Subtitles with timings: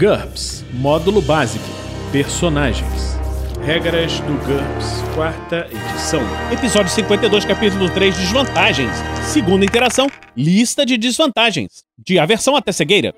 [0.00, 1.62] GURPS Módulo Básico
[2.10, 3.18] Personagens
[3.62, 6.22] Regras do GURPS, quarta edição.
[6.50, 8.90] Episódio 52, capítulo 3, Desvantagens.
[9.24, 11.84] Segunda interação, lista de desvantagens.
[11.98, 13.14] De aversão até cegueira.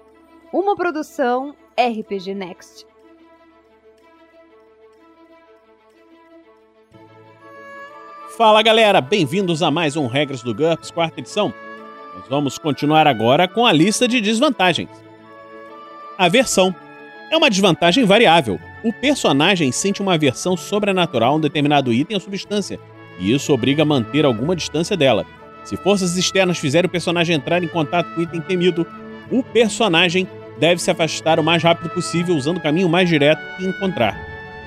[0.53, 2.85] Uma produção RPG Next.
[8.37, 11.55] Fala galera, bem-vindos a mais um Regras do GURPS, quarta edição.
[12.17, 15.12] Nós vamos continuar agora com a lista de desvantagens.
[16.23, 16.73] Aversão
[17.33, 18.61] é uma desvantagem variável.
[18.85, 22.79] O personagem sente uma aversão sobrenatural a um determinado item ou substância,
[23.19, 25.27] e isso obriga a manter alguma distância dela.
[25.65, 28.87] Se forças externas fizerem o personagem entrar em contato com o item temido,
[29.33, 30.29] o personagem
[30.61, 34.17] deve se afastar o mais rápido possível usando o caminho mais direto que encontrar.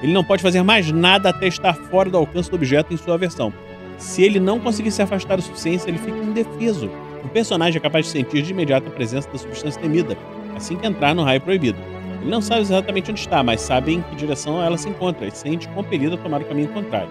[0.04, 3.14] Ele não pode fazer mais nada até estar fora do alcance do objeto em sua
[3.14, 3.54] aversão.
[3.98, 6.92] Se ele não conseguir se afastar o suficiente, ele fica indefeso.
[7.24, 10.18] O personagem é capaz de sentir de imediato a presença da substância temida,
[10.56, 11.78] assim que entrar no raio proibido.
[12.22, 15.32] Ele não sabe exatamente onde está, mas sabe em que direção ela se encontra e
[15.32, 17.10] se sente compelido a tomar o caminho contrário.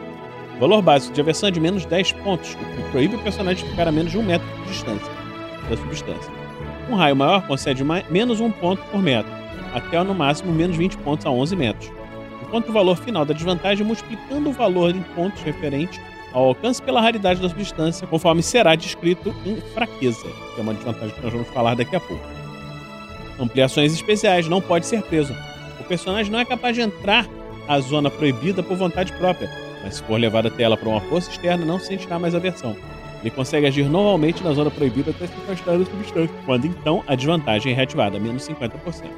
[0.57, 3.65] O valor básico de aversão é de menos 10 pontos, o que proíbe o personagem
[3.65, 5.13] de ficar a menos de um metro de distância
[5.69, 6.33] da substância.
[6.89, 9.33] Um raio maior concede menos um ponto por metro,
[9.73, 12.05] até no máximo menos 20 pontos a 11 metros
[12.55, 16.01] enquanto o valor final da desvantagem multiplicando o valor em pontos referente
[16.33, 21.13] ao alcance pela raridade da substância, conforme será descrito em fraqueza, que é uma desvantagem
[21.17, 22.25] que nós vamos falar daqui a pouco.
[23.39, 25.35] Ampliações especiais não pode ser preso.
[25.81, 27.27] O personagem não é capaz de entrar
[27.67, 29.51] à zona proibida por vontade própria,
[29.83, 32.77] mas se for levado até ela por uma força externa, não sentirá mais aversão.
[33.21, 37.15] Ele consegue agir normalmente na zona proibida até se afastar da substância, quando então a
[37.15, 39.09] desvantagem é reativada, menos 50%.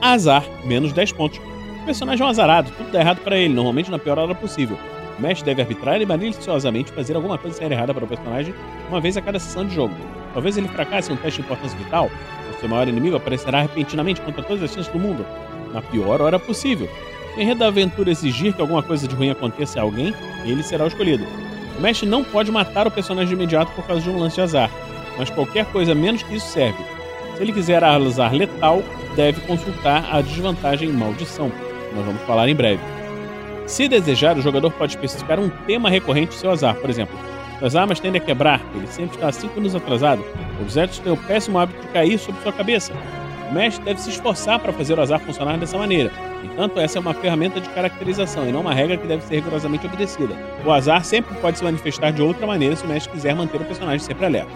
[0.00, 1.40] Azar, menos 10 pontos.
[1.82, 4.78] O personagem é um azarado, tudo dá errado para ele, normalmente na pior hora possível.
[5.18, 8.54] O mestre deve arbitrar e maliciosamente fazer alguma coisa sair errada para o personagem
[8.88, 9.94] uma vez a cada sessão de jogo.
[10.32, 12.10] Talvez ele fracasse em um teste de importância vital,
[12.52, 15.24] ou seu maior inimigo aparecerá repentinamente contra todas as chances do mundo,
[15.72, 16.88] na pior hora possível.
[17.32, 20.12] Se o enredo da aventura exigir que alguma coisa de ruim aconteça a alguém,
[20.44, 21.24] ele será o escolhido.
[21.78, 24.42] O mestre não pode matar o personagem de imediato por causa de um lance de
[24.42, 24.70] azar,
[25.16, 26.82] mas qualquer coisa menos que isso serve.
[27.36, 28.82] Se ele quiser usar letal,
[29.14, 31.50] deve consultar a desvantagem maldição
[31.94, 32.93] nós vamos falar em breve.
[33.66, 36.74] Se desejar, o jogador pode especificar um tema recorrente do seu azar.
[36.76, 37.18] Por exemplo,
[37.62, 40.24] as armas tendem a quebrar, ele sempre está 5 anos atrasado,
[40.60, 42.92] objetos têm o péssimo hábito de cair sobre sua cabeça.
[43.50, 46.10] O mestre deve se esforçar para fazer o azar funcionar dessa maneira.
[46.42, 49.86] Entanto, essa é uma ferramenta de caracterização e não uma regra que deve ser rigorosamente
[49.86, 50.34] obedecida.
[50.64, 53.64] O azar sempre pode se manifestar de outra maneira se o mestre quiser manter o
[53.64, 54.50] personagem sempre alerta.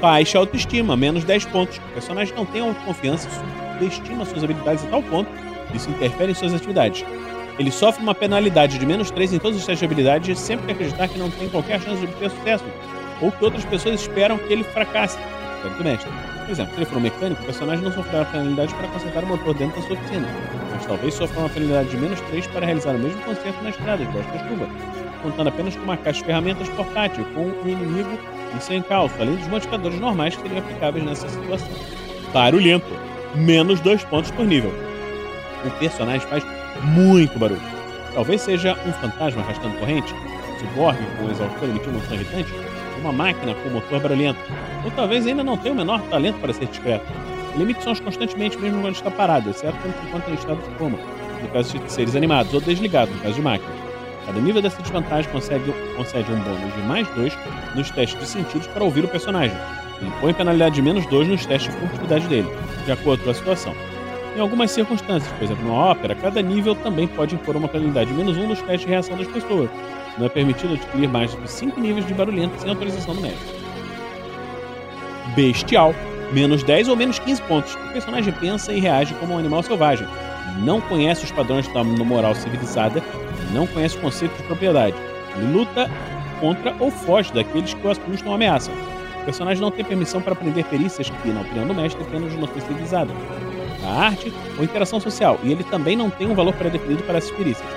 [0.00, 1.78] Baixa autoestima, menos 10 pontos.
[1.78, 5.28] O personagem não tem autoconfiança e subestima suas habilidades a tal ponto
[5.74, 7.04] isso interfere em suas atividades.
[7.58, 10.72] Ele sofre uma penalidade de menos 3 em todos os testes de habilidade sempre que
[10.72, 12.64] acreditar que não tem qualquer chance de obter sucesso,
[13.20, 15.18] ou que outras pessoas esperam que ele fracasse,
[15.82, 16.10] mestre.
[16.44, 19.26] Por exemplo, se ele for um mecânico, o personagem não sofrerá penalidade para consertar o
[19.26, 20.28] motor dentro da sua oficina,
[20.72, 24.04] mas talvez sofra uma penalidade de menos 3 para realizar o mesmo conserto na estrada
[24.04, 24.68] debaixo da chuva,
[25.22, 28.18] contando apenas com uma caixa de ferramentas portátil com um inimigo
[28.54, 31.68] em seu encalço, além dos modificadores normais que seriam aplicáveis nessa situação.
[32.32, 32.86] Barulhento,
[33.34, 34.72] menos 2 pontos por nível
[35.64, 36.44] o personagem faz
[36.82, 37.60] muito barulho.
[38.14, 42.52] Talvez seja um fantasma arrastando corrente, um ciborgue com exaustor emitindo um som irritante,
[43.00, 44.40] uma máquina com motor barulhento,
[44.84, 47.06] ou talvez ainda não tenha o menor talento para ser discreto.
[47.54, 50.74] Ele emite sons constantemente mesmo quando está parado, exceto quando se encontra em estado de
[50.76, 50.98] coma,
[51.42, 53.76] no caso de seres animados, ou desligado, no caso de máquinas.
[54.26, 57.38] Cada nível dessa desvantagem consegue, concede um bônus de mais 2
[57.74, 59.56] nos testes de sentidos para ouvir o personagem,
[60.02, 62.48] e impõe penalidade de menos 2 nos testes de furtividade dele,
[62.84, 63.74] de acordo com a situação.
[64.38, 68.36] Em algumas circunstâncias, por exemplo, numa ópera, cada nível também pode impor uma penalidade menos
[68.36, 69.68] um nos testes de reação das pessoas.
[70.16, 73.58] Não é permitido adquirir mais de 5 níveis de barulhento sem autorização do mestre.
[75.34, 75.92] Bestial,
[76.32, 77.74] menos 10 ou menos 15 pontos.
[77.74, 80.06] O personagem pensa e reage como um animal selvagem.
[80.60, 83.02] Não conhece os padrões da moral civilizada,
[83.52, 84.94] não conhece o conceito de propriedade.
[85.52, 85.90] Luta
[86.38, 88.72] contra ou foge daqueles que o assustam ou ameaçam.
[89.20, 92.36] O personagem não tem permissão para aprender perícias que, na opinião do mestre, têm de
[92.36, 93.10] noção civilizada
[93.88, 97.30] a arte ou interação social, e ele também não tem um valor pré-definido para essas
[97.30, 97.68] perícias.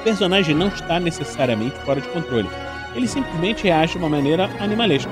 [0.00, 2.48] O personagem não está necessariamente fora de controle.
[2.94, 5.10] Ele simplesmente reage de uma maneira animalesca.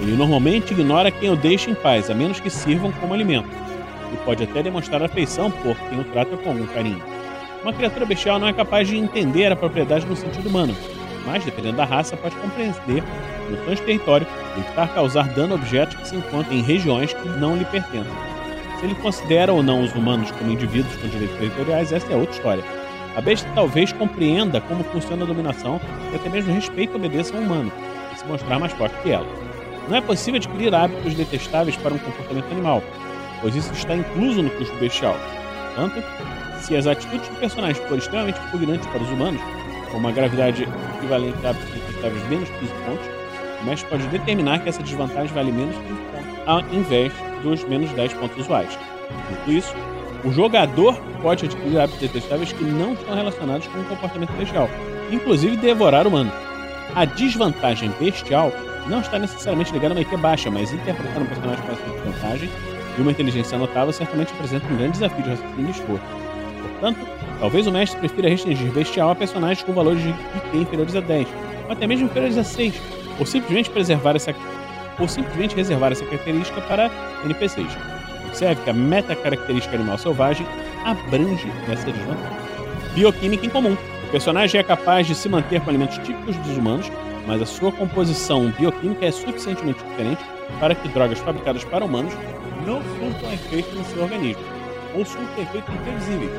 [0.00, 3.48] Ele normalmente ignora quem o deixa em paz, a menos que sirvam como alimento.
[4.12, 7.02] E pode até demonstrar afeição por quem o trata com algum carinho.
[7.62, 10.76] Uma criatura bestial não é capaz de entender a propriedade no sentido humano,
[11.24, 13.02] mas, dependendo da raça, pode compreender
[13.50, 14.26] noções de território
[14.56, 18.33] e evitar causar dano a objetos que se encontram em regiões que não lhe pertencem.
[18.78, 22.34] Se ele considera ou não os humanos como indivíduos com direitos territoriais, essa é outra
[22.34, 22.64] história.
[23.16, 25.80] A besta talvez compreenda como funciona a dominação
[26.12, 27.72] e até mesmo respeito e obedeça a um humano,
[28.12, 29.26] e se mostrar mais forte que ela.
[29.88, 32.82] Não é possível adquirir hábitos detestáveis para um comportamento animal.
[33.40, 35.16] pois isso está incluso no custo bestial.
[35.74, 36.02] Portanto,
[36.60, 39.40] se as atitudes do personagem forem extremamente repugnantes para os humanos,
[39.90, 40.66] com uma gravidade
[40.96, 43.06] equivalente a detectáveis menos 15 pontos,
[43.60, 47.12] o mestre pode determinar que essa desvantagem vale menos 15 pontos, ao invés
[47.44, 48.76] dos menos 10 pontos usuais.
[49.30, 49.74] Dito isso,
[50.24, 54.68] o jogador pode adquirir hábitos detestáveis que não estão relacionados com o comportamento bestial,
[55.12, 56.32] inclusive devorar humano.
[56.94, 58.50] A desvantagem bestial
[58.88, 62.50] não está necessariamente ligada a uma IQ baixa, mas interpretar um personagem com essa desvantagem
[62.96, 66.04] e uma inteligência notável certamente apresenta um grande desafio de raciocínio e esforço.
[66.62, 66.98] Portanto,
[67.40, 71.28] talvez o mestre prefira restringir bestial a personagens com valores de IQ inferiores a 10,
[71.66, 72.74] ou até mesmo inferiores a 6,
[73.18, 74.30] ou simplesmente preservar essa
[74.98, 76.90] ou simplesmente reservar essa característica para
[77.24, 77.76] NPCs.
[78.28, 80.46] Observe que a meta-característica animal selvagem
[80.84, 82.36] abrange essa desvantagem.
[82.94, 83.76] Bioquímica em comum.
[84.04, 86.90] O personagem é capaz de se manter com alimentos típicos dos humanos,
[87.26, 90.22] mas a sua composição bioquímica é suficientemente diferente
[90.60, 92.12] para que drogas fabricadas para humanos
[92.66, 94.42] não surtam efeito no seu organismo,
[94.94, 96.30] ou surtam efeito imprevisíveis.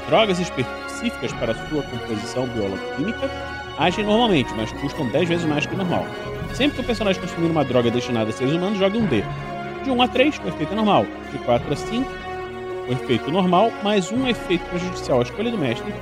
[0.00, 3.30] As drogas específicas para sua composição biológica
[3.78, 6.06] agem normalmente, mas custam 10 vezes mais que normal.
[6.54, 9.24] Sempre que o personagem consumir uma droga destinada a seres humanos, jogue um D.
[9.84, 11.06] De 1 a 3, o efeito normal.
[11.30, 12.12] De 4 a 5,
[12.88, 15.92] o efeito normal, mais um efeito prejudicial à escolha do mestre,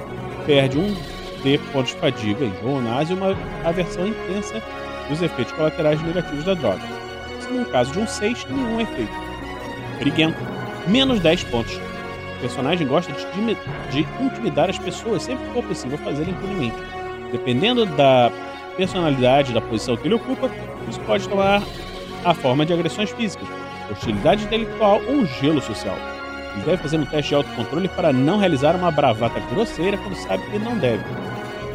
[0.47, 0.95] perde um
[1.43, 4.63] D pontos de fadiga, e uma aversão intensa
[5.09, 6.81] dos efeitos colaterais negativos da droga.
[7.41, 9.13] Se no caso de um 6, nenhum efeito.
[9.99, 10.39] Briguento,
[10.87, 11.75] menos 10 pontos.
[12.37, 13.57] O personagem gosta de,
[13.91, 16.77] de intimidar as pessoas sempre que for possível fazer impunemente.
[17.33, 18.33] Dependendo da
[18.81, 20.51] personalidade da posição que ele ocupa,
[20.89, 21.63] isso pode tomar
[22.25, 23.47] a forma de agressões físicas,
[23.91, 25.97] hostilidade intelectual ou gelo social.
[26.55, 30.43] Ele deve fazer um teste de autocontrole para não realizar uma bravata grosseira quando sabe
[30.45, 31.05] que não deve.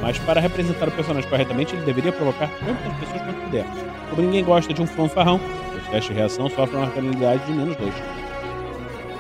[0.02, 3.66] Mas para representar o personagem corretamente, ele deveria provocar tantas pessoas quanto puder.
[4.10, 5.40] Como ninguém gosta de um fanfarrão,
[5.78, 7.94] os testes de reação sofrem uma penalidade de menos 2.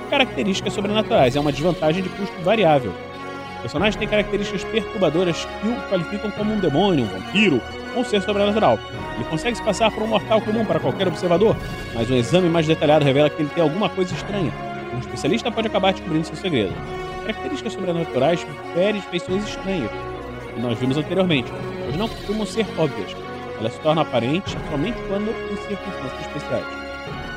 [0.09, 2.91] Características sobrenaturais é uma desvantagem de custo variável.
[3.65, 7.59] Personagem tem características perturbadoras que o qualificam como um demônio, um vampiro
[7.95, 8.77] ou um ser sobrenatural.
[9.15, 11.57] Ele consegue se passar por um mortal comum para qualquer observador,
[11.95, 14.53] mas um exame mais detalhado revela que ele tem alguma coisa estranha.
[14.93, 16.75] Um especialista pode acabar descobrindo seu segredo.
[17.21, 19.89] Características sobrenaturais diferem de feições estranhas,
[20.53, 21.51] que nós vimos anteriormente,
[21.85, 23.15] pois não costumam ser óbvias.
[23.59, 26.65] Elas se tornam aparentes somente quando em circunstâncias especiais,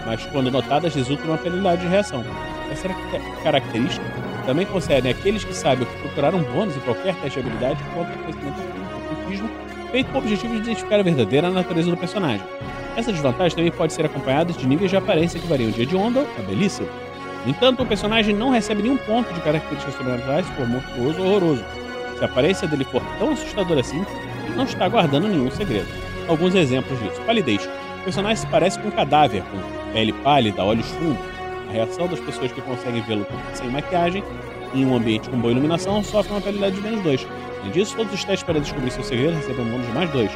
[0.05, 2.23] mas quando notadas resultam em uma penalidade de reação.
[2.71, 2.87] Essa
[3.43, 4.05] característica
[4.49, 8.19] também concede àqueles que sabem procurar um bônus em qualquer teste de habilidade contra o
[8.19, 8.61] conhecimento
[9.13, 9.51] ocultismo,
[9.91, 12.41] feito com o objetivo de identificar a verdadeira natureza do personagem.
[12.97, 16.43] Essa desvantagem também pode ser acompanhada de níveis de aparência que variam de hediondo a
[16.43, 16.89] belíssimo.
[17.45, 21.65] No entanto, o personagem não recebe nenhum ponto de características sobrenaturais for monstruoso ou horroroso.
[22.17, 24.03] Se a aparência dele for tão assustadora assim,
[24.47, 25.89] ele não está guardando nenhum segredo.
[26.27, 27.21] Alguns exemplos disso.
[27.27, 27.69] Palidez.
[28.01, 31.38] O personagem se parece com um cadáver, com pele pálida, olhos fundos.
[31.69, 34.25] A reação das pessoas que conseguem vê-lo sem maquiagem,
[34.75, 37.27] em um ambiente com boa iluminação, sofre uma penalidade de menos 2.
[37.61, 40.31] Além disso, todos os testes para descobrir seu segredo recebem um bônus de mais 2.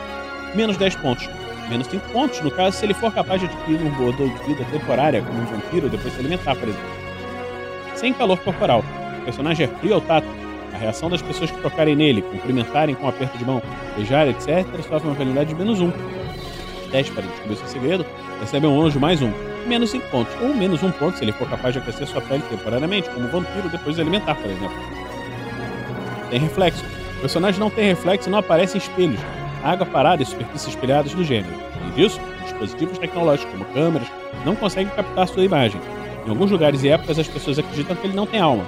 [0.54, 1.28] Menos 10 pontos.
[1.70, 4.64] Menos 5 pontos, no caso, se ele for capaz de adquirir um bordão de vida
[4.70, 6.90] temporária, como um vampiro, depois se alimentar, por exemplo.
[7.94, 8.84] Sem calor corporal.
[9.20, 10.26] O personagem é frio ao tato.
[10.74, 13.62] A reação das pessoas que tocarem nele, cumprimentarem com um aperto de mão,
[13.96, 15.90] beijar, etc., sofre uma penalidade de menos 1.
[16.90, 18.04] Teste para descobrir seu segredo
[18.40, 21.48] recebe um de mais 1 menos 5 pontos, ou menos 1 ponto se ele for
[21.48, 24.76] capaz de aquecer sua pele temporariamente, como vampiro depois de alimentar, por exemplo.
[26.30, 26.84] Tem reflexo.
[27.18, 29.20] O personagem não tem reflexo e não aparece em espelhos,
[29.62, 31.54] água parada e superfícies espelhadas do gênero.
[31.80, 34.08] Além disso, dispositivos tecnológicos como câmeras
[34.44, 35.80] não conseguem captar sua imagem.
[36.26, 38.64] Em alguns lugares e épocas, as pessoas acreditam que ele não tem alma.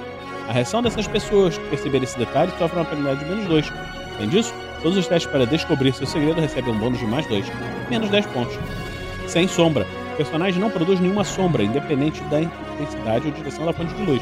[0.47, 3.73] A reação dessas pessoas que perceberem esse detalhe sofre uma penalidade de menos 2.
[4.17, 7.45] Além disso, todos os testes para descobrir seu segredo recebem um bônus de mais 2,
[7.89, 8.57] menos 10 pontos.
[9.27, 9.87] Sem sombra.
[10.15, 14.21] O personagem não produz nenhuma sombra, independente da intensidade ou direção da fonte de luz.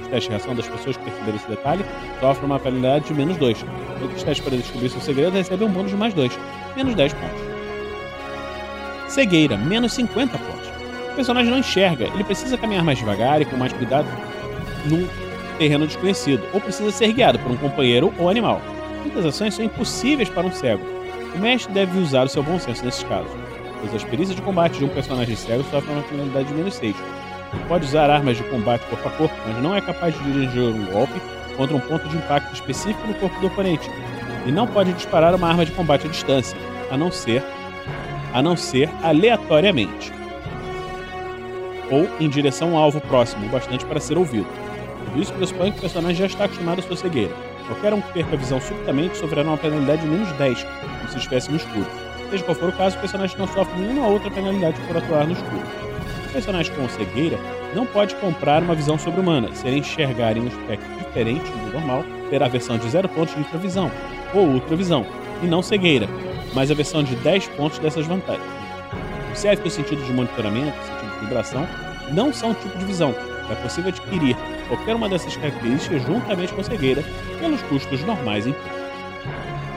[0.00, 1.84] Os testes de reação das pessoas que perceberem esse detalhe
[2.18, 3.62] sofrem uma penalidade de menos 2.
[4.00, 6.32] Todos os testes para descobrir seu segredo recebem um bônus de mais 2,
[6.74, 7.40] menos 10 pontos.
[9.08, 10.68] Cegueira, menos 50 pontos.
[11.12, 14.08] O personagem não enxerga, ele precisa caminhar mais devagar e com mais cuidado
[14.86, 15.06] num
[15.58, 18.62] terreno desconhecido, ou precisa ser guiado por um companheiro ou animal.
[19.02, 20.82] Muitas ações são impossíveis para um cego.
[21.34, 23.53] O mestre deve usar o seu bom senso nesses casos
[23.92, 26.94] as perícias de combate de um personagem cego sofrem uma penalidade de menos 6.
[27.52, 30.62] Ele pode usar armas de combate corpo a corpo, mas não é capaz de dirigir
[30.62, 31.20] um golpe
[31.56, 33.90] contra um ponto de impacto específico no corpo do oponente.
[34.46, 36.56] E não pode disparar uma arma de combate à distância,
[36.90, 37.42] a não ser
[38.32, 40.12] a não ser aleatoriamente
[41.90, 44.46] ou em direção a um alvo próximo, o bastante para ser ouvido.
[45.06, 47.32] Tudo isso pressupõe que o personagem já está acostumado à sua cegueira.
[47.66, 51.16] Qualquer um que perca a visão subitamente sofrerá uma penalidade de menos 10, como se
[51.16, 51.86] estivesse no escuro.
[52.34, 55.34] Seja qual for o caso, o personagem não sofre nenhuma outra penalidade por atuar no
[55.34, 55.62] escuro.
[56.28, 57.38] O personagem com cegueira
[57.76, 59.54] não pode comprar uma visão sobre-humana.
[59.54, 63.36] Se ele enxergar em um espectro diferente do normal, terá a versão de 0 pontos
[63.36, 63.88] de intravisão
[64.34, 65.06] ou ultravisão,
[65.44, 66.08] e não cegueira,
[66.52, 68.44] mas a versão de 10 pontos dessas vantagens.
[69.28, 71.68] Observe que o sentido de monitoramento, o sentido de vibração,
[72.10, 73.14] não são um tipo de visão.
[73.48, 74.36] É possível adquirir
[74.66, 77.04] qualquer uma dessas características juntamente com cegueira
[77.38, 78.54] pelos custos normais em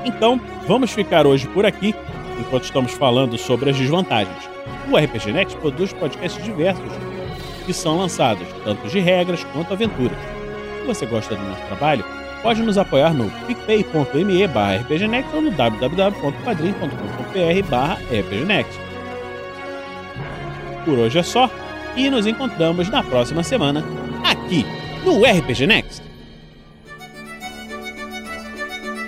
[0.03, 1.93] Então, vamos ficar hoje por aqui,
[2.39, 4.49] enquanto estamos falando sobre as desvantagens.
[4.91, 6.91] O RPG Next produz podcasts diversos
[7.65, 10.17] que são lançados, tanto de regras quanto aventuras.
[10.79, 12.03] Se você gosta do nosso trabalho,
[12.41, 18.79] pode nos apoiar no picpay.me barra rpgnext ou no www.padrim.com.br barra rpgnext.
[20.85, 21.49] Por hoje é só
[21.97, 23.83] e nos encontramos na próxima semana
[24.23, 24.65] aqui
[25.03, 26.07] no RPG Next.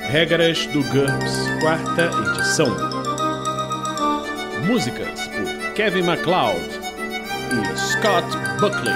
[0.09, 2.98] Regras do GURPS, quarta edição.
[4.69, 6.61] Músicas por Kevin MacLeod
[7.51, 8.93] e Scott Buckley.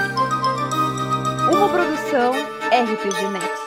[1.52, 2.32] Uma produção
[2.70, 3.63] RPG Next.